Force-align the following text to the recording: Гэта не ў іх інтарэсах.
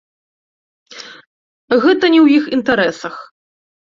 Гэта 1.83 2.05
не 2.13 2.19
ў 2.25 2.39
іх 2.39 2.43
інтарэсах. 2.57 3.15